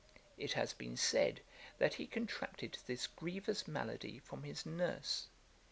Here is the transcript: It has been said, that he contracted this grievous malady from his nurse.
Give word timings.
It 0.35 0.53
has 0.53 0.73
been 0.73 0.97
said, 0.97 1.41
that 1.77 1.93
he 1.93 2.07
contracted 2.07 2.79
this 2.87 3.05
grievous 3.05 3.67
malady 3.67 4.17
from 4.17 4.41
his 4.41 4.65
nurse. 4.65 5.27